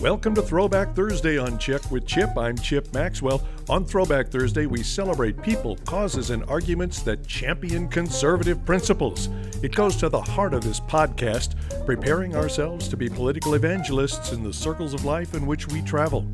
Welcome 0.00 0.34
to 0.36 0.40
Throwback 0.40 0.94
Thursday 0.94 1.36
on 1.36 1.58
Check 1.58 1.90
with 1.90 2.06
Chip. 2.06 2.30
I'm 2.34 2.56
Chip 2.56 2.90
Maxwell. 2.94 3.46
On 3.68 3.84
Throwback 3.84 4.28
Thursday, 4.28 4.64
we 4.64 4.82
celebrate 4.82 5.42
people, 5.42 5.76
causes, 5.84 6.30
and 6.30 6.42
arguments 6.44 7.02
that 7.02 7.26
champion 7.26 7.86
conservative 7.86 8.64
principles. 8.64 9.28
It 9.62 9.74
goes 9.74 9.96
to 9.96 10.08
the 10.08 10.22
heart 10.22 10.54
of 10.54 10.64
this 10.64 10.80
podcast, 10.80 11.54
preparing 11.84 12.34
ourselves 12.34 12.88
to 12.88 12.96
be 12.96 13.10
political 13.10 13.52
evangelists 13.52 14.32
in 14.32 14.42
the 14.42 14.54
circles 14.54 14.94
of 14.94 15.04
life 15.04 15.34
in 15.34 15.44
which 15.44 15.68
we 15.68 15.82
travel. 15.82 16.26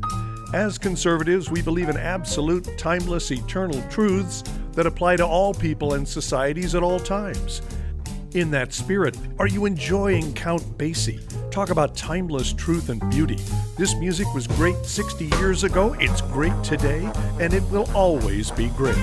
As 0.53 0.77
conservatives, 0.77 1.51
we 1.51 1.61
believe 1.61 1.89
in 1.89 1.97
absolute, 1.97 2.77
timeless, 2.77 3.31
eternal 3.31 3.81
truths 3.89 4.45
that 4.71 4.87
apply 4.87 5.17
to 5.17 5.27
all 5.27 5.53
people 5.53 5.95
and 5.95 6.07
societies 6.07 6.73
at 6.73 6.83
all 6.83 7.01
times. 7.01 7.61
In 8.33 8.49
that 8.51 8.71
spirit, 8.71 9.17
are 9.39 9.47
you 9.47 9.65
enjoying 9.65 10.33
Count 10.35 10.61
Basie? 10.77 11.21
Talk 11.51 11.69
about 11.71 11.95
timeless 11.95 12.53
truth 12.53 12.89
and 12.89 13.01
beauty. 13.09 13.39
This 13.77 13.95
music 13.95 14.27
was 14.33 14.47
great 14.47 14.85
60 14.85 15.25
years 15.37 15.63
ago, 15.63 15.95
it's 15.99 16.21
great 16.21 16.53
today, 16.63 17.09
and 17.39 17.53
it 17.53 17.63
will 17.71 17.89
always 17.95 18.51
be 18.51 18.67
great. 18.69 18.97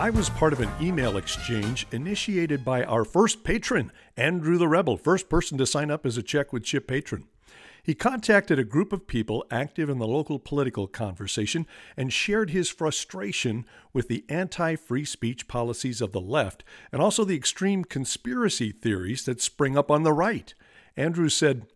I 0.00 0.08
was 0.12 0.30
part 0.30 0.52
of 0.52 0.58
an 0.60 0.70
email 0.80 1.18
exchange 1.18 1.86
initiated 1.92 2.64
by 2.64 2.82
our 2.82 3.04
first 3.04 3.44
patron, 3.44 3.92
Andrew 4.16 4.58
the 4.58 4.66
Rebel, 4.66 4.96
first 4.96 5.28
person 5.28 5.56
to 5.58 5.66
sign 5.66 5.90
up 5.90 6.04
as 6.04 6.16
a 6.16 6.22
Check 6.22 6.52
with 6.52 6.64
Chip 6.64 6.88
patron. 6.88 7.28
He 7.82 7.94
contacted 7.94 8.58
a 8.58 8.64
group 8.64 8.92
of 8.92 9.06
people 9.06 9.44
active 9.50 9.88
in 9.88 9.98
the 9.98 10.06
local 10.06 10.38
political 10.38 10.86
conversation 10.86 11.66
and 11.96 12.12
shared 12.12 12.50
his 12.50 12.70
frustration 12.70 13.64
with 13.92 14.08
the 14.08 14.24
anti 14.28 14.76
free 14.76 15.04
speech 15.04 15.48
policies 15.48 16.00
of 16.00 16.12
the 16.12 16.20
left 16.20 16.64
and 16.92 17.00
also 17.00 17.24
the 17.24 17.36
extreme 17.36 17.84
conspiracy 17.84 18.72
theories 18.72 19.24
that 19.24 19.40
spring 19.40 19.76
up 19.76 19.90
on 19.90 20.02
the 20.02 20.12
right. 20.12 20.54
Andrew 20.96 21.28
said, 21.28 21.66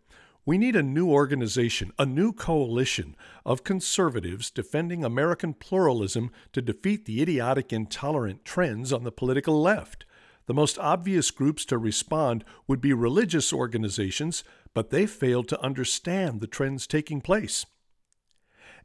we 0.46 0.58
need 0.58 0.76
a 0.76 0.82
new 0.82 1.08
organization, 1.08 1.90
a 1.98 2.04
new 2.04 2.30
coalition 2.30 3.16
of 3.46 3.64
conservatives 3.64 4.50
defending 4.50 5.02
American 5.02 5.54
pluralism 5.54 6.30
to 6.52 6.60
defeat 6.60 7.06
the 7.06 7.22
idiotic, 7.22 7.72
intolerant 7.72 8.44
trends 8.44 8.92
on 8.92 9.04
the 9.04 9.12
political 9.12 9.62
left. 9.62 10.04
The 10.46 10.52
most 10.52 10.78
obvious 10.78 11.30
groups 11.30 11.64
to 11.66 11.78
respond 11.78 12.44
would 12.66 12.82
be 12.82 12.92
religious 12.92 13.54
organizations, 13.54 14.44
but 14.74 14.90
they 14.90 15.06
failed 15.06 15.48
to 15.48 15.60
understand 15.62 16.40
the 16.40 16.46
trends 16.46 16.86
taking 16.86 17.20
place. 17.20 17.64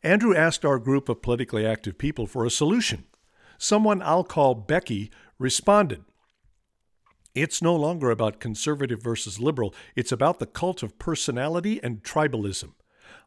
Andrew 0.03 0.35
asked 0.35 0.63
our 0.63 0.79
group 0.79 1.09
of 1.09 1.21
politically 1.21 1.65
active 1.65 1.97
people 1.97 2.25
for 2.25 2.45
a 2.45 2.49
solution. 2.49 3.05
Someone 3.57 4.01
I'll 4.01 4.23
call 4.23 4.55
Becky 4.55 5.11
responded. 5.37 6.05
It's 7.35 7.61
no 7.61 7.75
longer 7.75 8.09
about 8.09 8.39
conservative 8.39 9.03
versus 9.03 9.39
liberal, 9.39 9.73
it's 9.95 10.11
about 10.11 10.39
the 10.39 10.45
cult 10.45 10.81
of 10.83 10.97
personality 10.99 11.79
and 11.83 12.03
tribalism. 12.03 12.73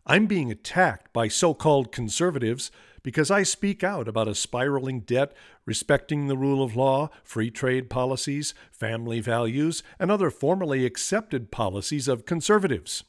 I'm 0.07 0.27
being 0.27 0.51
attacked 0.51 1.13
by 1.13 1.29
so 1.29 1.55
called 1.55 1.93
conservatives 1.93 2.71
because 3.03 3.31
I 3.31 3.43
speak 3.43 3.83
out 3.83 4.09
about 4.09 4.29
a 4.29 4.35
spiraling 4.35 5.01
debt, 5.01 5.33
respecting 5.67 6.27
the 6.27 6.37
rule 6.37 6.63
of 6.63 6.77
law, 6.77 7.11
free 7.25 7.51
trade 7.51 7.91
policies, 7.91 8.55
family 8.71 9.21
values, 9.21 9.83
and 9.99 10.11
other 10.11 10.31
formerly 10.31 10.87
accepted 10.87 11.51
policies 11.51 12.09
of 12.09 12.27
conservatives. 12.27 13.05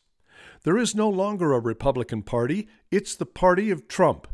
There 0.63 0.77
is 0.77 0.95
no 0.95 1.09
longer 1.09 1.53
a 1.53 1.59
Republican 1.59 2.23
Party, 2.23 2.67
it's 2.89 3.15
the 3.15 3.25
party 3.25 3.69
of 3.69 3.87
Trump. 3.87 4.27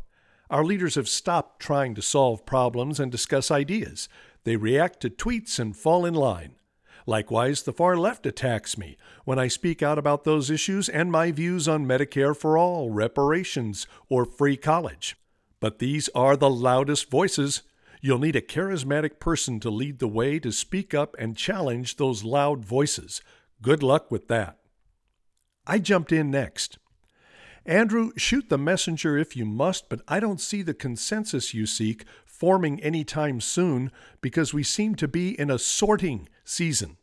Our 0.49 0.63
leaders 0.63 0.95
have 0.95 1.09
stopped 1.09 1.61
trying 1.61 1.95
to 1.95 2.01
solve 2.01 2.45
problems 2.45 2.99
and 2.99 3.11
discuss 3.11 3.51
ideas. 3.51 4.09
They 4.43 4.55
react 4.55 4.99
to 5.01 5.09
tweets 5.09 5.59
and 5.59 5.75
fall 5.75 6.05
in 6.05 6.13
line. 6.13 6.55
Likewise, 7.05 7.63
the 7.63 7.73
far 7.73 7.97
left 7.97 8.25
attacks 8.25 8.77
me 8.77 8.97
when 9.25 9.39
I 9.39 9.47
speak 9.47 9.81
out 9.81 9.97
about 9.97 10.23
those 10.23 10.49
issues 10.49 10.89
and 10.89 11.11
my 11.11 11.31
views 11.31 11.67
on 11.67 11.87
Medicare 11.87 12.37
for 12.37 12.57
all, 12.57 12.91
reparations, 12.91 13.87
or 14.09 14.25
free 14.25 14.57
college. 14.57 15.17
But 15.59 15.79
these 15.79 16.09
are 16.15 16.37
the 16.37 16.49
loudest 16.49 17.09
voices. 17.09 17.63
You'll 18.01 18.19
need 18.19 18.35
a 18.35 18.41
charismatic 18.41 19.19
person 19.19 19.59
to 19.59 19.69
lead 19.69 19.99
the 19.99 20.07
way 20.07 20.39
to 20.39 20.51
speak 20.51 20.93
up 20.93 21.15
and 21.19 21.35
challenge 21.35 21.97
those 21.97 22.23
loud 22.23 22.63
voices. 22.63 23.21
Good 23.61 23.83
luck 23.83 24.09
with 24.09 24.27
that. 24.29 24.57
I 25.67 25.79
jumped 25.79 26.11
in 26.11 26.31
next. 26.31 26.79
Andrew, 27.65 28.11
shoot 28.15 28.49
the 28.49 28.57
messenger 28.57 29.17
if 29.17 29.35
you 29.35 29.45
must, 29.45 29.89
but 29.89 30.01
I 30.07 30.19
don't 30.19 30.39
see 30.39 30.61
the 30.61 30.73
consensus 30.73 31.53
you 31.53 31.65
seek 31.65 32.05
forming 32.25 32.81
any 32.81 33.03
time 33.03 33.41
soon 33.41 33.91
because 34.21 34.53
we 34.53 34.63
seem 34.63 34.95
to 34.95 35.07
be 35.07 35.37
in 35.37 35.51
a 35.51 35.59
sorting 35.59 36.29
season. 36.45 36.97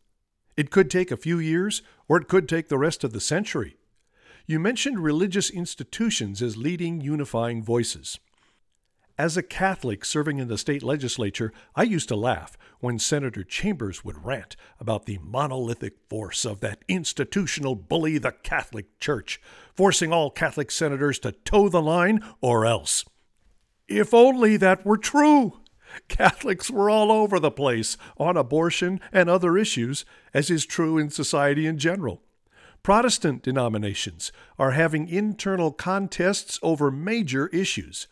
It 0.56 0.70
could 0.70 0.90
take 0.90 1.10
a 1.10 1.16
few 1.16 1.38
years, 1.38 1.82
or 2.08 2.16
it 2.16 2.26
could 2.26 2.48
take 2.48 2.68
the 2.68 2.78
rest 2.78 3.04
of 3.04 3.12
the 3.12 3.20
century. 3.20 3.76
You 4.46 4.58
mentioned 4.58 5.04
religious 5.04 5.50
institutions 5.50 6.40
as 6.40 6.56
leading 6.56 7.02
unifying 7.02 7.62
voices. 7.62 8.18
As 9.18 9.38
a 9.38 9.42
Catholic 9.42 10.04
serving 10.04 10.38
in 10.38 10.48
the 10.48 10.58
state 10.58 10.82
legislature, 10.82 11.50
I 11.74 11.84
used 11.84 12.08
to 12.08 12.16
laugh 12.16 12.58
when 12.80 12.98
Senator 12.98 13.42
Chambers 13.42 14.04
would 14.04 14.26
rant 14.26 14.56
about 14.78 15.06
the 15.06 15.18
monolithic 15.22 15.94
force 16.10 16.44
of 16.44 16.60
that 16.60 16.84
institutional 16.86 17.74
bully, 17.74 18.18
the 18.18 18.32
Catholic 18.32 19.00
Church, 19.00 19.40
forcing 19.74 20.12
all 20.12 20.30
Catholic 20.30 20.70
senators 20.70 21.18
to 21.20 21.32
toe 21.32 21.70
the 21.70 21.80
line 21.80 22.22
or 22.42 22.66
else. 22.66 23.06
If 23.88 24.12
only 24.12 24.58
that 24.58 24.84
were 24.84 24.98
true! 24.98 25.60
Catholics 26.08 26.70
were 26.70 26.90
all 26.90 27.10
over 27.10 27.40
the 27.40 27.50
place 27.50 27.96
on 28.18 28.36
abortion 28.36 29.00
and 29.12 29.30
other 29.30 29.56
issues, 29.56 30.04
as 30.34 30.50
is 30.50 30.66
true 30.66 30.98
in 30.98 31.08
society 31.08 31.66
in 31.66 31.78
general. 31.78 32.22
Protestant 32.82 33.42
denominations 33.42 34.30
are 34.58 34.72
having 34.72 35.08
internal 35.08 35.72
contests 35.72 36.58
over 36.62 36.90
major 36.90 37.46
issues. 37.48 38.08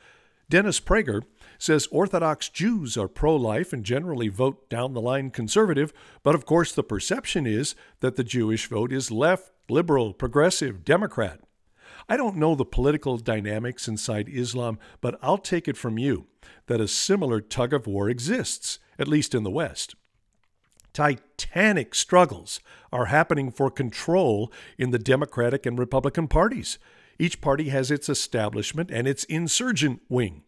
Dennis 0.48 0.80
Prager 0.80 1.22
says 1.58 1.88
Orthodox 1.90 2.48
Jews 2.48 2.96
are 2.96 3.08
pro 3.08 3.34
life 3.36 3.72
and 3.72 3.84
generally 3.84 4.28
vote 4.28 4.68
down 4.68 4.92
the 4.92 5.00
line 5.00 5.30
conservative, 5.30 5.92
but 6.22 6.34
of 6.34 6.44
course 6.44 6.72
the 6.72 6.82
perception 6.82 7.46
is 7.46 7.74
that 8.00 8.16
the 8.16 8.24
Jewish 8.24 8.66
vote 8.66 8.92
is 8.92 9.10
left, 9.10 9.50
liberal, 9.68 10.12
progressive, 10.12 10.84
Democrat. 10.84 11.40
I 12.08 12.16
don't 12.16 12.36
know 12.36 12.54
the 12.54 12.66
political 12.66 13.16
dynamics 13.16 13.88
inside 13.88 14.28
Islam, 14.28 14.78
but 15.00 15.18
I'll 15.22 15.38
take 15.38 15.68
it 15.68 15.76
from 15.76 15.98
you 15.98 16.26
that 16.66 16.80
a 16.80 16.88
similar 16.88 17.40
tug 17.40 17.72
of 17.72 17.86
war 17.86 18.10
exists, 18.10 18.78
at 18.98 19.08
least 19.08 19.34
in 19.34 19.42
the 19.42 19.50
West. 19.50 19.94
Titanic 20.92 21.94
struggles 21.94 22.60
are 22.92 23.06
happening 23.06 23.50
for 23.50 23.70
control 23.70 24.52
in 24.78 24.90
the 24.90 24.98
Democratic 24.98 25.66
and 25.66 25.78
Republican 25.78 26.28
parties. 26.28 26.78
Each 27.18 27.40
party 27.40 27.68
has 27.68 27.90
its 27.90 28.08
establishment 28.08 28.90
and 28.90 29.06
its 29.06 29.24
insurgent 29.24 30.02
wing. 30.08 30.42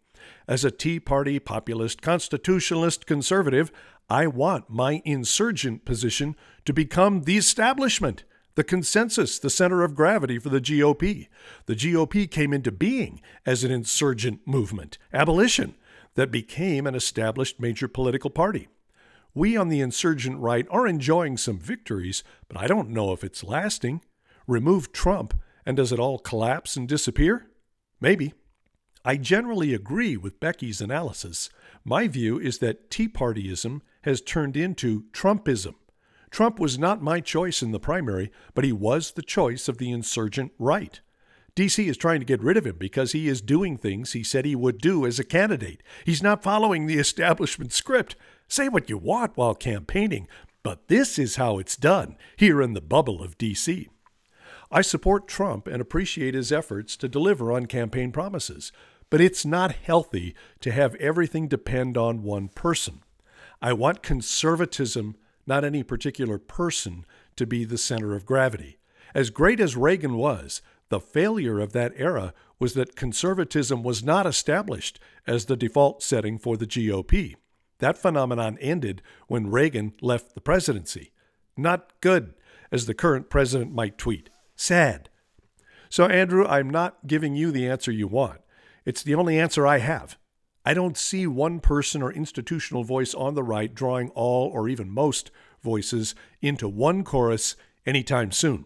As 0.49 0.65
a 0.65 0.71
Tea 0.71 0.99
Party 1.01 1.39
populist, 1.39 2.03
constitutionalist 2.03 3.07
conservative, 3.07 3.71
I 4.09 4.27
want 4.27 4.71
my 4.71 5.03
insurgent 5.05 5.85
position 5.85 6.37
to 6.65 6.73
become 6.73 7.23
the 7.23 7.37
establishment 7.37 8.25
the 8.57 8.65
consensus, 8.65 9.39
the 9.39 9.51
center 9.51 9.83
of 9.83 9.95
gravity 9.95 10.39
for 10.39 10.49
the 10.49 10.61
GOP. 10.61 11.29
The 11.67 11.77
GOP 11.77 12.29
came 12.29 12.53
into 12.53 12.73
being 12.73 13.21
as 13.45 13.63
an 13.63 13.71
insurgent 13.71 14.47
movement, 14.47 14.99
abolition, 15.13 15.75
that 16.15 16.31
became 16.31 16.87
an 16.87 16.95
established 16.95 17.61
major 17.61 17.87
political 17.87 18.31
party. 18.31 18.69
We 19.35 19.57
on 19.59 19.69
the 19.69 19.83
insurgent 19.83 20.39
right 20.39 20.67
are 20.71 20.87
enjoying 20.87 21.37
some 21.37 21.59
victories, 21.59 22.25
but 22.49 22.59
I 22.59 22.67
don't 22.67 22.89
know 22.89 23.13
if 23.13 23.23
it's 23.23 23.45
lasting. 23.45 24.01
Remove 24.47 24.91
Trump, 24.91 25.35
and 25.67 25.77
does 25.77 25.93
it 25.93 25.99
all 25.99 26.19
collapse 26.19 26.77
and 26.77 26.89
disappear? 26.89 27.49
Maybe. 28.01 28.33
I 29.05 29.17
generally 29.17 29.75
agree 29.75 30.17
with 30.17 30.41
Becky's 30.41 30.81
analysis. 30.81 31.51
My 31.85 32.09
view 32.09 32.39
is 32.39 32.59
that 32.59 32.91
Tea 32.91 33.09
Partyism 33.09 33.81
has 34.03 34.21
turned 34.21 34.57
into 34.57 35.05
Trumpism. 35.13 35.75
Trump 36.31 36.59
was 36.59 36.79
not 36.79 37.03
my 37.03 37.21
choice 37.21 37.63
in 37.63 37.73
the 37.73 37.81
primary, 37.81 38.31
but 38.55 38.65
he 38.65 38.73
was 38.73 39.13
the 39.13 39.23
choice 39.23 39.69
of 39.69 39.79
the 39.79 39.91
insurgent 39.91 40.53
right. 40.59 41.01
DC 41.55 41.87
is 41.87 41.97
trying 41.97 42.21
to 42.21 42.27
get 42.27 42.43
rid 42.43 42.57
of 42.57 42.67
him 42.67 42.77
because 42.79 43.13
he 43.13 43.29
is 43.29 43.41
doing 43.41 43.77
things 43.77 44.13
he 44.13 44.23
said 44.23 44.45
he 44.45 44.55
would 44.55 44.79
do 44.79 45.07
as 45.07 45.19
a 45.19 45.25
candidate. 45.25 45.83
He's 46.05 46.23
not 46.23 46.43
following 46.43 46.87
the 46.87 46.99
establishment 46.99 47.73
script. 47.73 48.15
Say 48.47 48.69
what 48.69 48.91
you 48.91 48.99
want 48.99 49.37
while 49.37 49.55
campaigning, 49.55 50.29
but 50.63 50.89
this 50.89 51.19
is 51.19 51.37
how 51.37 51.59
it's 51.59 51.77
done 51.77 52.17
here 52.37 52.61
in 52.61 52.75
the 52.75 52.83
bubble 52.83 53.23
of 53.23 53.39
DC. 53.39 53.89
I 54.71 54.83
support 54.83 55.29
Trump 55.29 55.67
and 55.67 55.81
appreciate 55.81 56.35
his 56.35 56.53
efforts 56.53 56.97
to 56.99 57.09
deliver 57.09 57.53
on 57.53 57.67
campaign 57.67 58.13
promises, 58.13 58.73
but 59.11 59.21
it's 59.21 59.45
not 59.45 59.73
healthy 59.73 60.35
to 60.61 60.73
have 60.73 60.95
everything 60.97 61.49
depend 61.49 61.97
on 61.97 62.23
one 62.23 62.49
person. 62.49 63.03
I 63.63 63.73
want 63.73 64.03
conservatism 64.03 65.17
not 65.47 65.65
any 65.65 65.83
particular 65.83 66.39
person, 66.39 67.07
to 67.37 67.47
be 67.47 67.65
the 67.65 67.79
center 67.79 68.15
of 68.15 68.27
gravity. 68.27 68.79
As 69.15 69.31
great 69.31 69.61
as 69.61 69.77
Reagan 69.77 70.17
was, 70.17 70.61
The 70.89 71.01
failure 71.01 71.59
of 71.59 71.73
that 71.73 71.93
era 71.97 72.33
was 72.61 72.75
that 72.75 72.95
conservatism 72.95 73.83
was 73.83 74.05
not 74.05 74.25
established 74.25 75.01
as 75.27 75.47
the 75.47 75.57
default 75.57 76.01
setting 76.01 76.39
for 76.39 76.57
the 76.57 76.65
GOP. 76.65 77.35
That 77.81 77.99
phenomenon 77.99 78.57
ended 78.61 79.03
when 79.27 79.51
Reagan 79.51 79.95
left 80.01 80.35
the 80.35 80.41
presidency. 80.41 81.11
Not 81.57 81.91
good, 82.01 82.35
as 82.71 82.87
the 82.87 82.95
current 82.95 83.31
president 83.31 83.75
might 83.75 83.99
tweet. 83.99 84.31
Sad. 84.57 85.11
So, 85.89 86.07
Andrew, 86.07 86.47
I'm 86.47 86.69
not 86.69 87.07
giving 87.07 87.37
you 87.37 87.53
the 87.53 87.69
answer 87.69 87.93
you 87.93 88.09
want. 88.09 88.41
It's 88.85 89.03
the 89.03 89.15
only 89.15 89.39
answer 89.39 89.67
I 89.67 89.79
have. 89.79 90.17
I 90.65 90.75
don't 90.75 90.97
see 90.97 91.27
one 91.27 91.61
person 91.61 92.03
or 92.03 92.13
institutional 92.13 92.83
voice 92.83 93.15
on 93.15 93.35
the 93.35 93.43
right 93.45 93.73
drawing 93.73 94.09
all 94.11 94.49
or 94.49 94.69
even 94.69 94.91
most 94.91 95.31
voices 95.63 96.15
into 96.43 96.69
one 96.69 97.05
chorus 97.05 97.55
anytime 97.87 98.33
soon. 98.33 98.65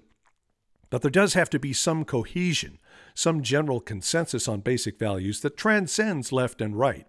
But 0.88 1.02
there 1.02 1.10
does 1.10 1.34
have 1.34 1.50
to 1.50 1.58
be 1.58 1.72
some 1.72 2.04
cohesion, 2.04 2.78
some 3.14 3.42
general 3.42 3.80
consensus 3.80 4.48
on 4.48 4.60
basic 4.60 4.98
values 4.98 5.40
that 5.40 5.56
transcends 5.56 6.32
left 6.32 6.60
and 6.60 6.78
right. 6.78 7.06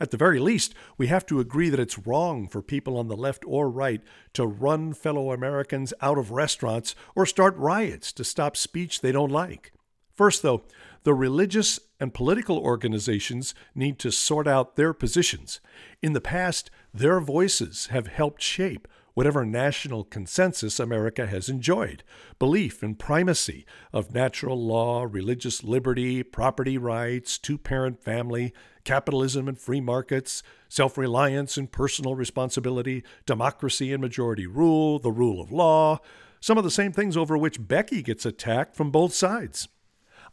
At 0.00 0.10
the 0.10 0.16
very 0.16 0.38
least, 0.38 0.74
we 0.98 1.06
have 1.06 1.24
to 1.26 1.40
agree 1.40 1.68
that 1.68 1.80
it's 1.80 2.06
wrong 2.06 2.48
for 2.48 2.62
people 2.62 2.96
on 2.96 3.08
the 3.08 3.16
left 3.16 3.44
or 3.46 3.70
right 3.70 4.02
to 4.32 4.46
run 4.46 4.92
fellow 4.92 5.32
Americans 5.32 5.92
out 6.00 6.18
of 6.18 6.30
restaurants 6.30 6.94
or 7.14 7.26
start 7.26 7.56
riots 7.56 8.12
to 8.14 8.24
stop 8.24 8.56
speech 8.56 9.00
they 9.00 9.12
don't 9.12 9.30
like. 9.30 9.72
First, 10.14 10.42
though, 10.42 10.62
the 11.02 11.14
religious 11.14 11.80
and 12.00 12.14
political 12.14 12.58
organizations 12.58 13.54
need 13.74 13.98
to 13.98 14.10
sort 14.10 14.46
out 14.46 14.76
their 14.76 14.92
positions. 14.92 15.60
In 16.02 16.12
the 16.12 16.20
past, 16.20 16.70
their 16.92 17.20
voices 17.20 17.86
have 17.86 18.06
helped 18.06 18.40
shape 18.40 18.88
whatever 19.14 19.44
national 19.44 20.04
consensus 20.04 20.78
America 20.78 21.26
has 21.26 21.48
enjoyed 21.48 22.02
belief 22.38 22.82
in 22.82 22.94
primacy 22.94 23.64
of 23.92 24.12
natural 24.12 24.60
law, 24.60 25.06
religious 25.08 25.64
liberty, 25.64 26.22
property 26.22 26.76
rights, 26.76 27.38
two 27.38 27.56
parent 27.56 28.02
family, 28.02 28.52
capitalism 28.84 29.48
and 29.48 29.58
free 29.58 29.80
markets, 29.80 30.42
self 30.68 30.98
reliance 30.98 31.56
and 31.56 31.72
personal 31.72 32.14
responsibility, 32.14 33.02
democracy 33.24 33.92
and 33.92 34.00
majority 34.00 34.46
rule, 34.46 34.98
the 34.98 35.12
rule 35.12 35.40
of 35.40 35.52
law, 35.52 35.98
some 36.40 36.58
of 36.58 36.64
the 36.64 36.70
same 36.70 36.92
things 36.92 37.16
over 37.16 37.38
which 37.38 37.66
Becky 37.66 38.02
gets 38.02 38.26
attacked 38.26 38.76
from 38.76 38.90
both 38.90 39.14
sides. 39.14 39.68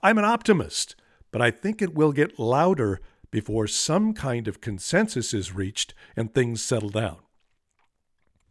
I'm 0.04 0.18
an 0.18 0.26
optimist, 0.26 0.96
but 1.32 1.42
I 1.42 1.52
think 1.52 1.82
it 1.82 1.94
will 1.94 2.12
get 2.12 2.40
louder 2.40 3.00
before 3.30 3.68
some 3.68 4.14
kind 4.14 4.48
of 4.48 4.60
consensus 4.60 5.34
is 5.34 5.56
reached 5.56 5.94
and 6.18 6.34
things 6.34 6.62
settle 6.62 6.90
down. 6.90 7.18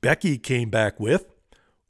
Becky 0.01 0.39
came 0.39 0.71
back 0.71 0.99
with, 0.99 1.27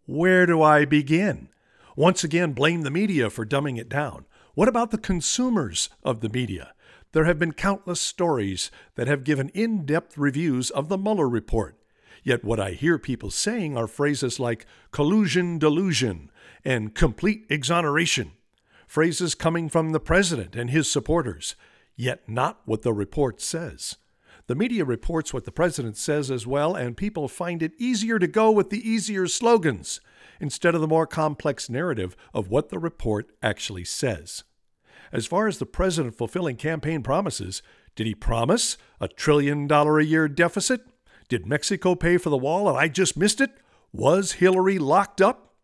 Where 0.05 0.45
do 0.45 0.61
I 0.61 0.85
begin? 0.85 1.49
Once 1.95 2.25
again, 2.25 2.53
blame 2.53 2.83
the 2.83 2.91
media 2.91 3.31
for 3.31 3.47
dumbing 3.47 3.79
it 3.79 3.89
down. 3.89 4.25
What 4.55 4.69
about 4.69 4.91
the 4.91 4.99
consumers 4.99 5.91
of 6.03 6.21
the 6.21 6.29
media? 6.29 6.73
There 7.13 7.25
have 7.25 7.39
been 7.39 7.53
countless 7.53 8.01
stories 8.01 8.71
that 8.97 9.07
have 9.07 9.23
given 9.23 9.49
in 9.51 9.87
depth 9.87 10.19
reviews 10.19 10.71
of 10.71 10.89
the 10.89 10.99
Mueller 10.99 11.29
report. 11.29 11.77
Yet 12.25 12.45
what 12.45 12.59
I 12.59 12.73
hear 12.73 12.99
people 12.99 13.31
saying 13.31 13.77
are 13.77 13.87
phrases 13.87 14.41
like 14.41 14.67
collusion 14.91 15.59
delusion 15.59 16.31
and 16.65 16.95
complete 16.95 17.47
exoneration, 17.49 18.33
phrases 18.89 19.37
coming 19.37 19.69
from 19.69 19.93
the 19.93 20.01
president 20.01 20.57
and 20.57 20.71
his 20.71 20.91
supporters, 20.91 21.55
yet 21.97 22.29
not 22.29 22.61
what 22.65 22.83
the 22.83 22.93
report 22.93 23.41
says. 23.41 23.97
The 24.51 24.57
media 24.57 24.85
reports 24.85 25.33
what 25.33 25.45
the 25.45 25.53
president 25.53 25.97
says 25.97 26.29
as 26.29 26.45
well, 26.45 26.75
and 26.75 26.97
people 26.97 27.29
find 27.29 27.63
it 27.63 27.71
easier 27.79 28.19
to 28.19 28.27
go 28.27 28.51
with 28.51 28.71
the 28.71 28.91
easier 28.91 29.29
slogans 29.29 30.01
instead 30.41 30.75
of 30.75 30.81
the 30.81 30.89
more 30.89 31.07
complex 31.07 31.71
narrative 31.71 32.17
of 32.35 32.49
what 32.49 32.69
the 32.69 32.81
report 32.81 33.31
actually 33.45 33.85
says. 33.85 34.43
As 35.13 35.25
far 35.25 35.47
as 35.47 35.59
the 35.59 35.67
president 35.67 36.17
fulfilling 36.17 36.57
campaign 36.57 37.05
promises, 37.05 37.63
did 37.95 38.09
he 38.09 38.15
promise 38.17 38.77
a 39.01 39.07
trillion 39.07 39.69
dollar 39.69 40.01
a 40.01 40.05
year 40.05 40.27
deficit? 40.27 40.81
Did 41.29 41.47
Mexico 41.47 41.95
pay 41.95 42.19
for 42.19 42.31
the 42.31 42.37
wall 42.37 42.69
and 42.69 42.77
I 42.77 42.89
just 42.89 43.17
missed 43.17 43.41
it? 43.41 43.53
Was 43.93 44.33
Hillary 44.33 44.81
locked 44.81 45.21
up? 45.21 45.55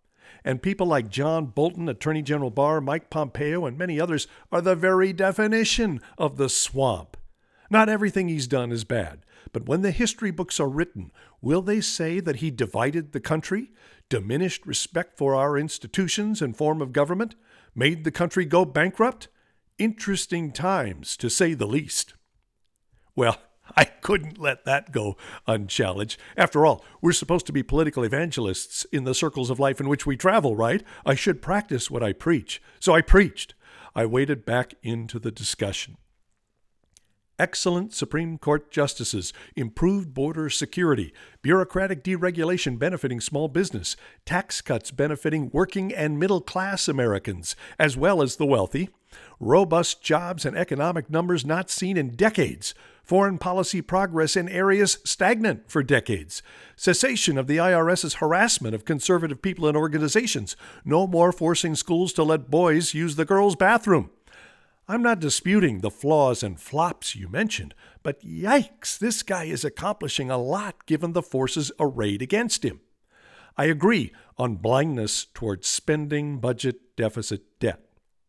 And 0.44 0.62
people 0.62 0.87
like 0.87 1.09
John 1.09 1.47
Bolton, 1.47 1.88
Attorney 1.88 2.23
General 2.23 2.50
Barr, 2.53 2.81
Mike 2.81 3.11
Pompeo, 3.11 3.67
and 3.67 3.77
many 3.77 4.00
others 4.00 4.29
are 4.53 4.61
the 4.61 4.77
very 4.77 5.12
definition 5.12 6.00
of 6.17 6.37
the 6.37 6.49
swamp. 6.49 7.17
Not 7.70 7.88
everything 7.88 8.28
he's 8.28 8.46
done 8.46 8.72
is 8.72 8.84
bad, 8.84 9.20
but 9.52 9.66
when 9.66 9.82
the 9.82 9.90
history 9.90 10.30
books 10.30 10.60
are 10.60 10.68
written, 10.68 11.10
will 11.40 11.62
they 11.62 11.80
say 11.80 12.20
that 12.20 12.36
he 12.36 12.50
divided 12.50 13.12
the 13.12 13.20
country, 13.20 13.72
diminished 14.08 14.66
respect 14.66 15.16
for 15.16 15.34
our 15.34 15.58
institutions 15.58 16.40
and 16.40 16.56
form 16.56 16.80
of 16.80 16.92
government, 16.92 17.34
made 17.74 18.04
the 18.04 18.10
country 18.10 18.44
go 18.44 18.64
bankrupt? 18.64 19.28
interesting 19.78 20.52
times, 20.52 21.16
to 21.18 21.28
say 21.28 21.54
the 21.54 21.66
least. 21.66 22.14
Well, 23.14 23.38
I 23.76 23.84
couldn't 23.84 24.38
let 24.38 24.64
that 24.64 24.92
go 24.92 25.16
unchallenged. 25.46 26.20
After 26.36 26.64
all, 26.64 26.84
we're 27.00 27.12
supposed 27.12 27.46
to 27.46 27.52
be 27.52 27.62
political 27.62 28.04
evangelists 28.04 28.84
in 28.92 29.04
the 29.04 29.14
circles 29.14 29.50
of 29.50 29.58
life 29.58 29.80
in 29.80 29.88
which 29.88 30.06
we 30.06 30.16
travel, 30.16 30.54
right? 30.54 30.82
I 31.04 31.14
should 31.14 31.42
practice 31.42 31.90
what 31.90 32.02
I 32.02 32.12
preach. 32.12 32.62
So 32.78 32.94
I 32.94 33.00
preached. 33.00 33.54
I 33.94 34.06
waded 34.06 34.44
back 34.44 34.74
into 34.82 35.18
the 35.18 35.32
discussion. 35.32 35.96
Excellent 37.38 37.93
Supreme 37.93 38.38
Court 38.38 38.71
justices, 38.71 39.35
improved 39.55 40.15
border 40.15 40.49
security, 40.49 41.12
bureaucratic 41.43 42.03
deregulation 42.03 42.79
benefiting 42.79 43.21
small 43.21 43.49
business, 43.49 43.94
tax 44.25 44.62
cuts 44.62 44.91
benefiting 44.91 45.50
working 45.53 45.93
and 45.93 46.19
middle 46.19 46.41
class 46.41 46.88
Americans, 46.88 47.55
as 47.79 47.94
well 47.94 48.23
as 48.23 48.37
the 48.37 48.47
wealthy, 48.47 48.88
robust 49.38 50.03
jobs 50.03 50.47
and 50.47 50.56
economic 50.56 51.11
numbers 51.11 51.44
not 51.44 51.69
seen 51.69 51.99
in 51.99 52.17
decades, 52.17 52.75
foreign 53.03 53.37
policy 53.37 53.83
progress 53.83 54.35
in 54.35 54.49
areas 54.49 54.97
stagnant 55.05 55.71
for 55.71 55.83
decades, 55.83 56.43
cessation 56.75 57.37
of 57.37 57.49
the 57.49 57.59
IRS's 57.59 58.15
harassment 58.15 58.75
of 58.75 58.87
conservative 58.87 59.43
people 59.43 59.69
and 59.69 59.77
organizations, 59.77 60.56
no 60.87 61.06
more 61.06 61.33
forcing 61.33 61.75
schools 61.75 62.15
to 62.15 62.23
let 62.23 62.50
boys 62.50 62.94
use 62.94 63.17
the 63.17 63.27
girls' 63.27 63.56
bathroom. 63.56 64.09
I'm 64.88 65.03
not 65.03 65.19
disputing 65.19 65.81
the 65.81 65.91
flaws 65.91 66.44
and 66.44 66.61
flops 66.61 67.17
you 67.17 67.29
mentioned, 67.29 67.75
but 68.05 68.23
yikes, 68.23 68.97
this 68.97 69.25
guy 69.25 69.44
is 69.44 69.65
accomplishing 69.65 70.31
a 70.31 70.38
lot 70.38 70.87
given 70.87 71.12
the 71.12 71.23
forces 71.23 71.73
arrayed 71.81 72.23
against 72.23 72.65
him. 72.65 72.81
I 73.56 73.65
agree 73.65 74.12
on 74.38 74.56
blindness 74.56 75.27
towards 75.35 75.67
spending, 75.67 76.38
budget, 76.38 76.97
deficit, 76.97 77.59
debt. 77.59 77.81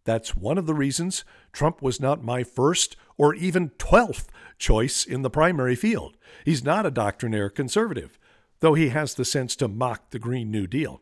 That's 0.04 0.36
one 0.36 0.58
of 0.58 0.66
the 0.66 0.74
reasons 0.74 1.24
Trump 1.52 1.82
was 1.82 2.00
not 2.00 2.24
my 2.24 2.44
first 2.44 2.96
or 3.18 3.36
even 3.36 3.70
12th 3.72 4.28
choice 4.58 5.06
in 5.06 5.22
the 5.22 5.30
primary 5.30 5.76
field. 5.76 6.18
He's 6.44 6.64
not 6.64 6.88
a 6.88 6.92
doctrinaire 6.92 7.50
conservative, 7.50 8.18
though 8.62 8.74
he 8.74 8.90
has 8.90 9.14
the 9.14 9.26
sense 9.26 9.56
to 9.58 9.68
mock 9.68 10.10
the 10.10 10.18
Green 10.18 10.50
New 10.50 10.66
Deal. 10.66 11.02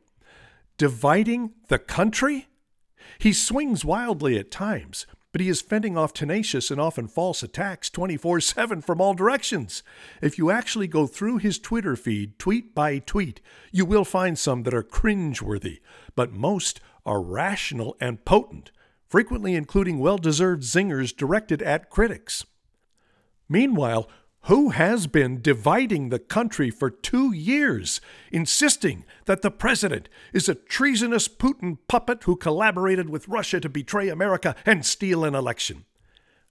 Dividing 0.77 1.53
the 1.69 1.79
country? 1.79 2.47
He 3.19 3.31
swings 3.31 3.85
wildly 3.85 4.37
at 4.37 4.51
times, 4.51 5.05
but 5.35 5.41
he 5.41 5.49
is 5.49 5.59
fending 5.59 5.97
off 5.97 6.13
tenacious 6.13 6.71
and 6.71 6.79
often 6.79 7.09
false 7.09 7.43
attacks 7.43 7.89
24 7.89 8.39
7 8.39 8.81
from 8.81 9.01
all 9.01 9.13
directions. 9.13 9.83
If 10.21 10.37
you 10.37 10.49
actually 10.49 10.87
go 10.87 11.07
through 11.07 11.39
his 11.39 11.59
Twitter 11.59 11.97
feed, 11.97 12.39
tweet 12.39 12.73
by 12.73 12.99
tweet, 12.99 13.41
you 13.69 13.83
will 13.83 14.05
find 14.05 14.39
some 14.39 14.63
that 14.63 14.73
are 14.73 14.81
cringeworthy, 14.81 15.79
but 16.15 16.31
most 16.31 16.79
are 17.05 17.21
rational 17.21 17.97
and 17.99 18.23
potent 18.23 18.71
frequently 19.09 19.55
including 19.55 19.99
well 19.99 20.17
deserved 20.17 20.63
zingers 20.63 21.13
directed 21.13 21.61
at 21.61 21.89
critics. 21.89 22.45
Meanwhile, 23.49 24.07
who 24.45 24.69
has 24.69 25.07
been 25.07 25.41
dividing 25.41 26.09
the 26.09 26.19
country 26.19 26.69
for 26.69 26.89
two 26.89 27.33
years, 27.33 27.99
insisting 28.31 29.03
that 29.25 29.41
the 29.41 29.49
president 29.49 30.07
is 30.33 30.47
a 30.47 30.55
treasonous 30.55 31.27
Putin 31.27 31.79
puppet 31.87 32.23
who 32.23 32.35
collaborated 32.35 33.09
with 33.09 33.27
Russia 33.27 33.59
to 33.59 33.69
betray 33.69 34.07
America 34.07 34.55
and 34.65 34.85
steal 34.85 35.23
an 35.23 35.33
election? 35.33 35.85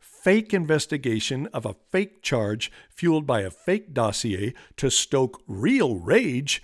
Fake 0.01 0.53
investigation 0.53 1.47
of 1.49 1.65
a 1.65 1.77
fake 1.93 2.21
charge 2.21 2.73
fueled 2.91 3.27
by 3.27 3.43
a 3.43 3.51
fake 3.51 3.95
dossier 3.95 4.55
to 4.77 4.91
stoke 4.91 5.43
real 5.47 5.97
rage, 5.97 6.63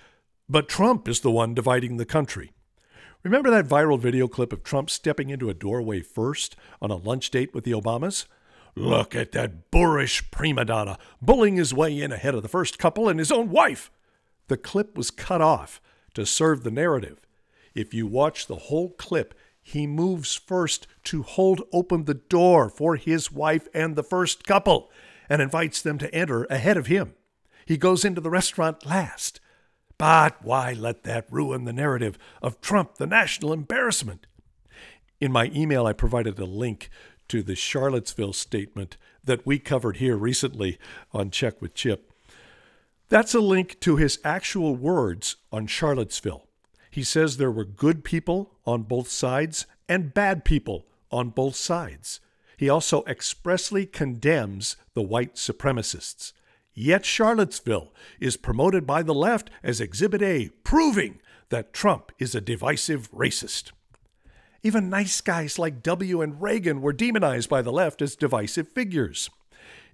but 0.48 0.68
Trump 0.68 1.06
is 1.06 1.20
the 1.20 1.30
one 1.30 1.54
dividing 1.54 1.96
the 1.96 2.04
country. 2.04 2.52
Remember 3.22 3.50
that 3.50 3.66
viral 3.66 4.00
video 4.00 4.26
clip 4.26 4.52
of 4.52 4.64
Trump 4.64 4.90
stepping 4.90 5.30
into 5.30 5.48
a 5.48 5.54
doorway 5.54 6.00
first 6.00 6.56
on 6.82 6.90
a 6.90 6.96
lunch 6.96 7.30
date 7.30 7.54
with 7.54 7.62
the 7.62 7.72
Obamas? 7.72 8.26
Look 8.74 9.14
at 9.14 9.32
that 9.32 9.70
boorish 9.70 10.30
prima 10.30 10.64
donna 10.64 10.98
bullying 11.20 11.56
his 11.56 11.74
way 11.74 12.00
in 12.00 12.12
ahead 12.12 12.34
of 12.34 12.42
the 12.42 12.48
first 12.48 12.78
couple 12.78 13.08
and 13.08 13.18
his 13.18 13.32
own 13.32 13.50
wife. 13.50 13.90
The 14.48 14.56
clip 14.56 14.96
was 14.96 15.10
cut 15.10 15.40
off 15.40 15.80
to 16.14 16.26
serve 16.26 16.62
the 16.62 16.70
narrative. 16.70 17.20
If 17.74 17.94
you 17.94 18.06
watch 18.06 18.46
the 18.46 18.56
whole 18.56 18.90
clip, 18.90 19.34
he 19.62 19.86
moves 19.86 20.34
first 20.34 20.86
to 21.04 21.22
hold 21.22 21.62
open 21.72 22.04
the 22.04 22.14
door 22.14 22.68
for 22.68 22.96
his 22.96 23.30
wife 23.30 23.68
and 23.74 23.94
the 23.94 24.02
first 24.02 24.44
couple 24.44 24.90
and 25.28 25.40
invites 25.40 25.82
them 25.82 25.98
to 25.98 26.12
enter 26.14 26.44
ahead 26.44 26.76
of 26.76 26.86
him. 26.86 27.14
He 27.66 27.76
goes 27.76 28.04
into 28.04 28.20
the 28.20 28.30
restaurant 28.30 28.84
last 28.84 29.40
but 30.00 30.42
why 30.42 30.72
let 30.72 31.02
that 31.02 31.30
ruin 31.30 31.66
the 31.66 31.74
narrative 31.74 32.16
of 32.40 32.62
Trump, 32.62 32.94
the 32.94 33.06
national 33.06 33.52
embarrassment? 33.52 34.26
In 35.20 35.30
my 35.30 35.50
email, 35.54 35.84
I 35.84 35.92
provided 35.92 36.38
a 36.38 36.46
link 36.46 36.88
to 37.30 37.42
the 37.44 37.54
Charlottesville 37.54 38.32
statement 38.32 38.96
that 39.22 39.46
we 39.46 39.60
covered 39.60 39.98
here 39.98 40.16
recently 40.16 40.78
on 41.12 41.30
Check 41.30 41.62
with 41.62 41.74
Chip. 41.74 42.12
That's 43.08 43.34
a 43.34 43.40
link 43.40 43.78
to 43.80 43.96
his 43.96 44.18
actual 44.24 44.74
words 44.74 45.36
on 45.52 45.68
Charlottesville. 45.68 46.48
He 46.90 47.04
says 47.04 47.36
there 47.36 47.50
were 47.50 47.64
good 47.64 48.02
people 48.02 48.58
on 48.66 48.82
both 48.82 49.08
sides 49.08 49.66
and 49.88 50.12
bad 50.12 50.44
people 50.44 50.86
on 51.12 51.30
both 51.30 51.54
sides. 51.54 52.18
He 52.56 52.68
also 52.68 53.04
expressly 53.04 53.86
condemns 53.86 54.74
the 54.94 55.02
white 55.02 55.36
supremacists. 55.36 56.32
Yet 56.74 57.04
Charlottesville 57.04 57.92
is 58.18 58.36
promoted 58.36 58.86
by 58.86 59.04
the 59.04 59.14
left 59.14 59.50
as 59.62 59.80
Exhibit 59.80 60.22
A, 60.22 60.50
proving 60.64 61.20
that 61.50 61.72
Trump 61.72 62.10
is 62.18 62.34
a 62.34 62.40
divisive 62.40 63.08
racist. 63.12 63.70
Even 64.62 64.90
nice 64.90 65.20
guys 65.22 65.58
like 65.58 65.82
W. 65.82 66.20
and 66.20 66.40
Reagan 66.40 66.82
were 66.82 66.92
demonized 66.92 67.48
by 67.48 67.62
the 67.62 67.72
left 67.72 68.02
as 68.02 68.14
divisive 68.14 68.68
figures. 68.68 69.30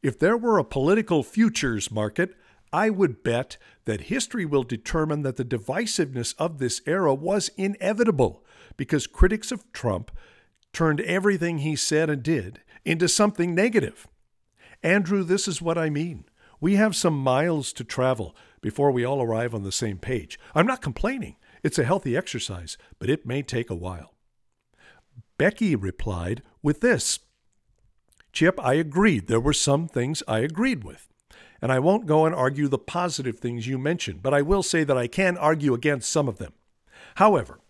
If 0.03 0.19
there 0.19 0.37
were 0.37 0.59
a 0.59 0.65
political 0.65 1.23
futures 1.23 1.91
market, 1.91 2.35
I 2.73 2.91
would 2.91 3.23
bet 3.23 3.59
that 3.85 4.03
history 4.03 4.45
will 4.45 4.65
determine 4.65 5.23
that 5.23 5.37
the 5.37 5.45
divisiveness 5.45 6.35
of 6.37 6.59
this 6.59 6.83
era 6.85 7.15
was 7.15 7.51
inevitable 7.57 8.45
because 8.77 9.07
critics 9.07 9.53
of 9.53 9.73
Trump 9.73 10.11
turned 10.73 11.01
everything 11.03 11.59
he 11.59 11.77
said 11.77 12.11
and 12.11 12.23
did 12.23 12.61
into 12.85 13.09
something 13.09 13.55
negative. 13.55 14.09
Andrew, 14.83 15.23
this 15.23 15.47
is 15.47 15.63
what 15.63 15.79
I 15.79 15.91
mean. 15.91 16.25
We 16.61 16.75
have 16.75 16.97
some 16.97 17.17
miles 17.17 17.73
to 17.75 17.85
travel 17.85 18.35
before 18.61 18.91
we 18.91 19.05
all 19.05 19.23
arrive 19.23 19.55
on 19.55 19.63
the 19.63 19.73
same 19.73 19.99
page. 19.99 20.39
I'm 20.55 20.67
not 20.67 20.83
complaining. 20.83 21.37
It's 21.63 21.79
a 21.79 21.85
healthy 21.85 22.17
exercise, 22.17 22.77
but 22.99 23.09
it 23.09 23.27
may 23.27 23.43
take 23.43 23.71
a 23.71 23.75
while. 23.75 24.16
Becky 25.39 25.77
replied 25.77 26.43
with 26.63 26.81
this 26.81 27.21
Chip, 28.33 28.59
I 28.63 28.75
agreed. 28.75 29.29
There 29.29 29.41
were 29.41 29.53
some 29.53 29.89
things 29.89 30.23
I 30.29 30.41
agreed 30.41 30.85
with. 30.85 31.09
And 31.63 31.73
I 31.73 31.79
won't 31.79 32.07
go 32.07 32.27
and 32.27 32.35
argue 32.35 32.69
the 32.69 32.79
positive 32.79 33.39
things 33.39 33.67
you 33.67 33.79
mentioned, 33.79 34.23
but 34.23 34.35
I 34.35 34.43
will 34.43 34.63
say 34.63 34.85
that 34.85 34.99
I 34.99 35.07
can 35.07 35.39
argue 35.39 35.73
against 35.73 36.13
some 36.13 36.29
of 36.29 36.37
them. 36.37 36.53
However, 37.15 37.61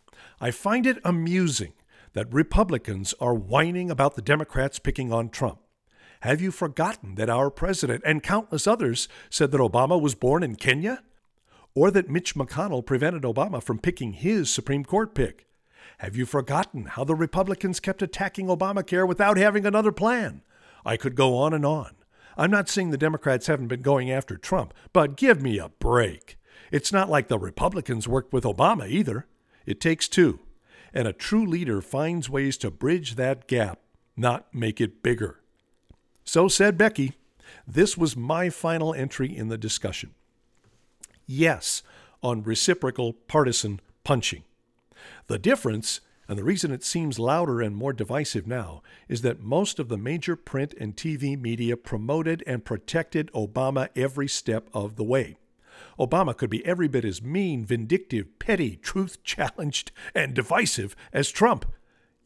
I 0.40 0.50
find 0.50 0.86
it 0.86 0.98
amusing 1.04 1.72
that 2.14 2.32
Republicans 2.32 3.14
are 3.20 3.34
whining 3.34 3.90
about 3.90 4.16
the 4.16 4.22
Democrats 4.22 4.80
picking 4.80 5.12
on 5.12 5.28
Trump. 5.28 5.60
Have 6.20 6.40
you 6.40 6.50
forgotten 6.50 7.14
that 7.14 7.30
our 7.30 7.50
president 7.50 8.02
and 8.04 8.22
countless 8.22 8.66
others 8.66 9.06
said 9.30 9.52
that 9.52 9.60
Obama 9.60 10.00
was 10.00 10.14
born 10.14 10.42
in 10.42 10.56
Kenya? 10.56 11.04
Or 11.74 11.90
that 11.90 12.10
Mitch 12.10 12.34
McConnell 12.34 12.84
prevented 12.84 13.22
Obama 13.22 13.62
from 13.62 13.78
picking 13.78 14.14
his 14.14 14.52
Supreme 14.52 14.84
Court 14.84 15.14
pick? 15.14 15.46
Have 15.98 16.14
you 16.14 16.26
forgotten 16.26 16.84
how 16.84 17.04
the 17.04 17.14
Republicans 17.14 17.80
kept 17.80 18.02
attacking 18.02 18.48
Obamacare 18.48 19.08
without 19.08 19.38
having 19.38 19.64
another 19.64 19.92
plan? 19.92 20.42
I 20.84 20.98
could 20.98 21.14
go 21.14 21.38
on 21.38 21.54
and 21.54 21.64
on. 21.64 21.92
I'm 22.36 22.50
not 22.50 22.68
saying 22.68 22.90
the 22.90 22.98
Democrats 22.98 23.46
haven't 23.46 23.68
been 23.68 23.80
going 23.80 24.10
after 24.10 24.36
Trump, 24.36 24.74
but 24.92 25.16
give 25.16 25.40
me 25.40 25.58
a 25.58 25.70
break. 25.70 26.36
It's 26.70 26.92
not 26.92 27.08
like 27.08 27.28
the 27.28 27.38
Republicans 27.38 28.06
worked 28.06 28.30
with 28.30 28.44
Obama 28.44 28.86
either. 28.88 29.26
It 29.64 29.80
takes 29.80 30.06
two. 30.06 30.40
And 30.92 31.08
a 31.08 31.14
true 31.14 31.46
leader 31.46 31.80
finds 31.80 32.28
ways 32.28 32.58
to 32.58 32.70
bridge 32.70 33.14
that 33.14 33.46
gap, 33.48 33.80
not 34.16 34.52
make 34.54 34.82
it 34.82 35.02
bigger. 35.02 35.40
So 36.24 36.46
said 36.48 36.76
Becky. 36.76 37.14
This 37.66 37.96
was 37.96 38.16
my 38.16 38.50
final 38.50 38.92
entry 38.92 39.34
in 39.34 39.48
the 39.48 39.56
discussion. 39.58 40.10
Yes, 41.26 41.82
on 42.22 42.42
reciprocal 42.42 43.14
partisan 43.14 43.80
punching. 44.04 44.42
The 45.26 45.38
difference, 45.38 46.00
and 46.28 46.38
the 46.38 46.44
reason 46.44 46.72
it 46.72 46.84
seems 46.84 47.18
louder 47.18 47.60
and 47.60 47.76
more 47.76 47.92
divisive 47.92 48.46
now, 48.46 48.82
is 49.08 49.22
that 49.22 49.40
most 49.40 49.78
of 49.78 49.88
the 49.88 49.96
major 49.96 50.36
print 50.36 50.74
and 50.80 50.96
TV 50.96 51.40
media 51.40 51.76
promoted 51.76 52.42
and 52.46 52.64
protected 52.64 53.30
Obama 53.32 53.88
every 53.96 54.28
step 54.28 54.68
of 54.72 54.96
the 54.96 55.04
way. 55.04 55.36
Obama 55.98 56.36
could 56.36 56.50
be 56.50 56.64
every 56.64 56.88
bit 56.88 57.04
as 57.04 57.22
mean, 57.22 57.64
vindictive, 57.64 58.38
petty, 58.38 58.76
truth 58.76 59.22
challenged, 59.22 59.92
and 60.14 60.34
divisive 60.34 60.96
as 61.12 61.30
Trump. 61.30 61.66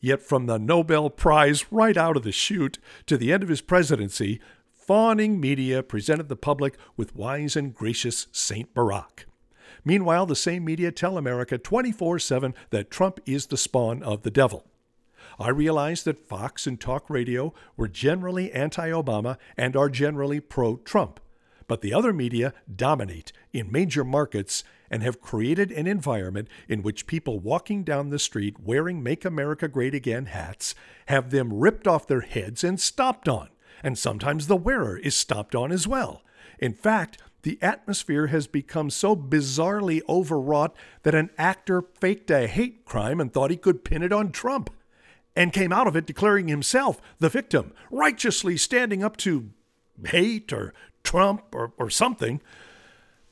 Yet 0.00 0.22
from 0.22 0.46
the 0.46 0.58
Nobel 0.58 1.10
Prize 1.10 1.70
right 1.70 1.96
out 1.96 2.16
of 2.16 2.22
the 2.22 2.32
chute 2.32 2.78
to 3.06 3.16
the 3.16 3.32
end 3.32 3.42
of 3.42 3.49
his 3.49 3.60
presidency, 3.60 4.40
fawning 4.72 5.38
media 5.38 5.82
presented 5.82 6.28
the 6.28 6.37
public 6.37 6.76
with 6.96 7.14
wise 7.14 7.54
and 7.54 7.75
gracious 7.75 8.26
Saint 8.32 8.75
Barack. 8.75 9.25
Meanwhile, 9.84 10.26
the 10.26 10.36
same 10.36 10.64
media 10.64 10.92
tell 10.92 11.16
America 11.16 11.58
24 11.58 12.18
7 12.18 12.54
that 12.70 12.90
Trump 12.90 13.20
is 13.26 13.46
the 13.46 13.56
spawn 13.56 14.02
of 14.02 14.22
the 14.22 14.30
devil. 14.30 14.64
I 15.38 15.50
realize 15.50 16.02
that 16.04 16.18
Fox 16.18 16.66
and 16.66 16.80
talk 16.80 17.08
radio 17.08 17.54
were 17.76 17.88
generally 17.88 18.52
anti 18.52 18.90
Obama 18.90 19.36
and 19.56 19.76
are 19.76 19.88
generally 19.88 20.40
pro 20.40 20.76
Trump. 20.76 21.20
But 21.66 21.82
the 21.82 21.94
other 21.94 22.12
media 22.12 22.52
dominate 22.74 23.32
in 23.52 23.70
major 23.70 24.02
markets 24.02 24.64
and 24.90 25.04
have 25.04 25.20
created 25.20 25.70
an 25.70 25.86
environment 25.86 26.48
in 26.68 26.82
which 26.82 27.06
people 27.06 27.38
walking 27.38 27.84
down 27.84 28.10
the 28.10 28.18
street 28.18 28.56
wearing 28.58 29.02
Make 29.02 29.24
America 29.24 29.68
Great 29.68 29.94
Again 29.94 30.26
hats 30.26 30.74
have 31.06 31.30
them 31.30 31.52
ripped 31.52 31.86
off 31.86 32.08
their 32.08 32.22
heads 32.22 32.64
and 32.64 32.80
stomped 32.80 33.28
on. 33.28 33.50
And 33.84 33.96
sometimes 33.96 34.46
the 34.46 34.56
wearer 34.56 34.98
is 34.98 35.14
stomped 35.14 35.54
on 35.54 35.70
as 35.70 35.86
well. 35.86 36.22
In 36.58 36.74
fact, 36.74 37.18
the 37.42 37.59
atmosphere 37.62 38.26
has 38.28 38.47
become 38.47 38.90
so 38.90 39.16
bizarrely 39.16 40.00
overwrought 40.09 40.75
that 41.02 41.14
an 41.14 41.30
actor 41.38 41.82
faked 42.00 42.30
a 42.30 42.47
hate 42.47 42.85
crime 42.85 43.20
and 43.20 43.32
thought 43.32 43.50
he 43.50 43.56
could 43.56 43.85
pin 43.85 44.02
it 44.02 44.12
on 44.12 44.32
Trump, 44.32 44.70
and 45.37 45.52
came 45.52 45.73
out 45.73 45.87
of 45.87 45.97
it 45.97 46.06
declaring 46.06 46.49
himself 46.49 47.00
the 47.18 47.28
victim, 47.28 47.73
righteously 47.90 48.56
standing 48.56 49.02
up 49.02 49.16
to 49.16 49.50
hate 50.06 50.52
or 50.52 50.75
Trump 51.04 51.54
or, 51.54 51.73
or 51.78 51.88
something. 51.88 52.40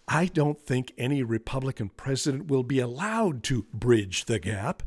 I 0.07 0.27
don't 0.27 0.61
think 0.61 0.93
any 0.97 1.23
Republican 1.23 1.91
president 1.91 2.47
will 2.47 2.63
be 2.63 2.81
allowed 2.81 3.43
to 3.45 3.67
bridge 3.75 4.25
the 4.25 4.39
gap 4.39 4.83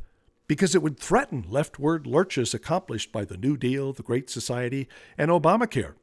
because 0.47 0.73
it 0.73 0.81
would 0.81 0.99
threaten 0.99 1.45
leftward 1.47 2.07
lurches 2.07 2.53
accomplished 2.53 3.11
by 3.11 3.23
the 3.23 3.37
New 3.37 3.55
Deal, 3.55 3.93
the 3.93 4.03
Great 4.03 4.29
Society, 4.29 4.87
and 5.17 5.29
Obamacare. 5.29 5.93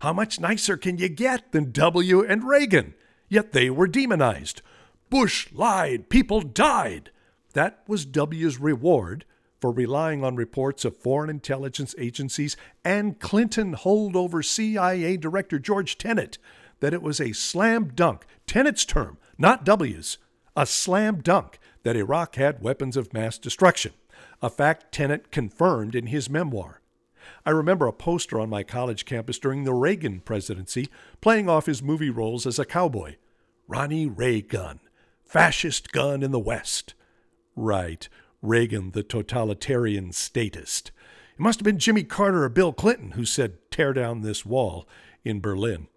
How 0.00 0.12
much 0.12 0.38
nicer 0.38 0.76
can 0.76 0.98
you 0.98 1.08
get 1.08 1.50
than 1.50 1.72
W 1.72 2.24
and 2.24 2.44
Reagan? 2.44 2.94
Yet 3.28 3.52
they 3.52 3.68
were 3.68 3.88
demonized. 3.88 4.62
Bush 5.10 5.48
lied, 5.52 6.08
people 6.08 6.40
died. 6.40 7.10
That 7.54 7.82
was 7.88 8.04
W's 8.04 8.60
reward 8.60 9.24
for 9.60 9.72
relying 9.72 10.22
on 10.22 10.36
reports 10.36 10.84
of 10.84 10.96
foreign 10.96 11.28
intelligence 11.28 11.96
agencies 11.98 12.56
and 12.84 13.18
Clinton 13.18 13.74
holdover 13.74 14.44
CIA 14.44 15.16
Director 15.16 15.58
George 15.58 15.98
Tenet 15.98 16.38
that 16.78 16.94
it 16.94 17.02
was 17.02 17.20
a 17.20 17.32
slam 17.32 17.90
dunk, 17.92 18.24
Tenet's 18.46 18.84
term, 18.84 19.18
not 19.36 19.64
W's, 19.64 20.18
a 20.56 20.64
slam 20.64 21.20
dunk 21.22 21.58
that 21.82 21.96
Iraq 21.96 22.36
had 22.36 22.62
weapons 22.62 22.96
of 22.96 23.12
mass 23.12 23.36
destruction, 23.36 23.92
a 24.40 24.48
fact 24.48 24.92
Tenet 24.92 25.32
confirmed 25.32 25.96
in 25.96 26.06
his 26.06 26.30
memoir. 26.30 26.80
I 27.44 27.50
remember 27.50 27.86
a 27.86 27.92
poster 27.92 28.40
on 28.40 28.50
my 28.50 28.62
college 28.62 29.04
campus 29.04 29.38
during 29.38 29.64
the 29.64 29.74
Reagan 29.74 30.20
presidency 30.20 30.88
playing 31.20 31.48
off 31.48 31.66
his 31.66 31.82
movie 31.82 32.10
roles 32.10 32.46
as 32.46 32.58
a 32.58 32.64
cowboy. 32.64 33.16
Ronnie 33.66 34.06
Reagan, 34.06 34.80
fascist 35.24 35.92
gun 35.92 36.22
in 36.22 36.30
the 36.30 36.38
West. 36.38 36.94
Right, 37.54 38.08
Reagan, 38.40 38.92
the 38.92 39.02
totalitarian 39.02 40.12
statist. 40.12 40.90
It 41.34 41.40
must 41.40 41.60
have 41.60 41.64
been 41.64 41.78
Jimmy 41.78 42.04
Carter 42.04 42.44
or 42.44 42.48
Bill 42.48 42.72
Clinton 42.72 43.12
who 43.12 43.24
said, 43.24 43.58
tear 43.70 43.92
down 43.92 44.22
this 44.22 44.46
wall 44.46 44.88
in 45.24 45.40
Berlin. 45.40 45.88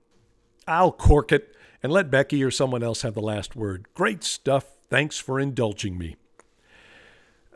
I'll 0.68 0.92
cork 0.92 1.32
it 1.32 1.56
and 1.82 1.92
let 1.92 2.12
Becky 2.12 2.44
or 2.44 2.52
someone 2.52 2.84
else 2.84 3.02
have 3.02 3.14
the 3.14 3.22
last 3.22 3.56
word. 3.56 3.88
Great 3.94 4.24
stuff. 4.24 4.66
Thanks 4.90 5.18
for 5.18 5.40
indulging 5.40 5.98
me. 5.98 6.16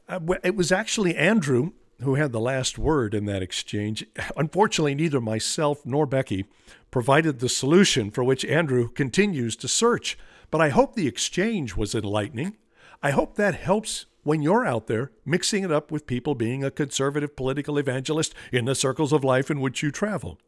Uh, 0.07 0.19
it 0.43 0.55
was 0.55 0.71
actually 0.71 1.15
Andrew 1.15 1.71
who 2.01 2.15
had 2.15 2.31
the 2.31 2.39
last 2.39 2.77
word 2.77 3.13
in 3.13 3.25
that 3.25 3.41
exchange. 3.41 4.05
Unfortunately, 4.37 4.95
neither 4.95 5.21
myself 5.21 5.85
nor 5.85 6.05
Becky 6.05 6.45
provided 6.91 7.39
the 7.39 7.49
solution 7.49 8.11
for 8.11 8.23
which 8.23 8.45
Andrew 8.45 8.89
continues 8.89 9.55
to 9.57 9.67
search. 9.67 10.17
But 10.51 10.61
I 10.61 10.69
hope 10.69 10.95
the 10.95 11.07
exchange 11.07 11.75
was 11.75 11.95
enlightening. 11.95 12.57
I 13.01 13.11
hope 13.11 13.35
that 13.35 13.55
helps 13.55 14.05
when 14.23 14.41
you're 14.41 14.65
out 14.65 14.87
there 14.87 15.11
mixing 15.23 15.63
it 15.63 15.71
up 15.71 15.91
with 15.91 16.07
people 16.07 16.35
being 16.35 16.63
a 16.63 16.71
conservative 16.71 17.35
political 17.35 17.77
evangelist 17.77 18.33
in 18.51 18.65
the 18.65 18.75
circles 18.75 19.13
of 19.13 19.23
life 19.23 19.51
in 19.51 19.61
which 19.61 19.83
you 19.83 19.91
travel. 19.91 20.39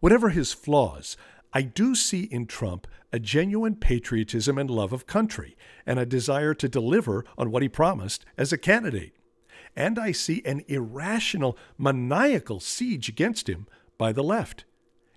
Whatever 0.00 0.30
his 0.30 0.52
flaws, 0.52 1.16
I 1.52 1.62
do 1.62 1.94
see 1.94 2.24
in 2.24 2.46
Trump 2.46 2.86
a 3.12 3.18
genuine 3.18 3.74
patriotism 3.74 4.58
and 4.58 4.70
love 4.70 4.92
of 4.92 5.06
country 5.06 5.56
and 5.86 5.98
a 5.98 6.06
desire 6.06 6.54
to 6.54 6.68
deliver 6.68 7.24
on 7.36 7.50
what 7.50 7.62
he 7.62 7.68
promised 7.68 8.24
as 8.36 8.52
a 8.52 8.58
candidate 8.58 9.14
and 9.76 9.98
I 9.98 10.12
see 10.12 10.42
an 10.44 10.64
irrational, 10.68 11.56
maniacal 11.76 12.60
siege 12.60 13.08
against 13.08 13.48
him 13.48 13.66
by 13.96 14.12
the 14.12 14.22
left. 14.22 14.64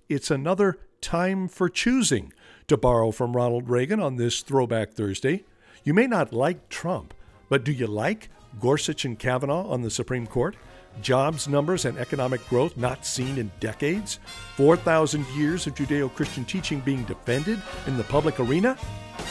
It's 0.08 0.30
another 0.30 0.78
time 1.00 1.48
for 1.48 1.68
choosing, 1.68 2.32
to 2.68 2.76
borrow 2.76 3.10
from 3.10 3.36
Ronald 3.36 3.68
Reagan 3.68 4.00
on 4.00 4.16
this 4.16 4.42
Throwback 4.42 4.92
Thursday. 4.92 5.44
You 5.84 5.94
may 5.94 6.06
not 6.06 6.32
like 6.32 6.68
Trump, 6.68 7.14
but 7.48 7.64
do 7.64 7.72
you 7.72 7.86
like 7.86 8.28
Gorsuch 8.60 9.04
and 9.04 9.18
Kavanaugh 9.18 9.68
on 9.68 9.82
the 9.82 9.90
Supreme 9.90 10.26
Court? 10.26 10.56
jobs 11.00 11.48
numbers 11.48 11.84
and 11.84 11.96
economic 11.98 12.46
growth 12.48 12.76
not 12.76 13.06
seen 13.06 13.38
in 13.38 13.50
decades, 13.60 14.18
4,000 14.56 15.26
years 15.28 15.66
of 15.66 15.74
Judeo 15.74 16.12
Christian 16.14 16.44
teaching 16.44 16.80
being 16.80 17.04
defended 17.04 17.62
in 17.86 17.96
the 17.96 18.04
public 18.04 18.38
arena? 18.38 18.76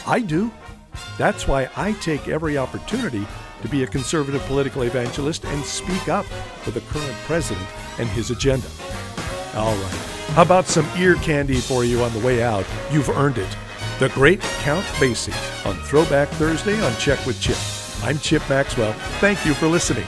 I 0.06 0.20
do. 0.20 0.50
That's 1.16 1.46
why 1.46 1.70
I 1.76 1.92
take 1.92 2.28
every 2.28 2.58
opportunity 2.58 3.26
to 3.62 3.68
be 3.68 3.82
a 3.82 3.86
conservative 3.86 4.42
political 4.42 4.82
evangelist 4.82 5.44
and 5.44 5.64
speak 5.64 6.08
up 6.08 6.26
for 6.62 6.70
the 6.70 6.80
current 6.82 7.16
president 7.24 7.66
and 7.98 8.08
his 8.10 8.30
agenda. 8.30 8.66
All 9.54 9.74
right. 9.74 10.12
How 10.34 10.42
about 10.42 10.66
some 10.66 10.88
ear 10.98 11.14
candy 11.16 11.60
for 11.60 11.84
you 11.84 12.02
on 12.02 12.12
the 12.12 12.20
way 12.20 12.42
out? 12.42 12.66
You've 12.90 13.10
earned 13.10 13.38
it. 13.38 13.56
The 13.98 14.08
Great 14.10 14.40
Count 14.40 14.84
Basie 14.96 15.34
on 15.66 15.76
Throwback 15.84 16.28
Thursday 16.30 16.80
on 16.80 16.96
Check 16.96 17.24
with 17.26 17.40
Chip. 17.40 17.58
I'm 18.02 18.18
Chip 18.18 18.42
Maxwell. 18.48 18.92
Thank 19.20 19.44
you 19.44 19.54
for 19.54 19.68
listening. 19.68 20.06